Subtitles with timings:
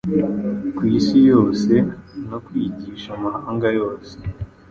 [0.75, 1.73] ku isi yose”
[2.27, 4.13] no “kwigisha amahanga yose.”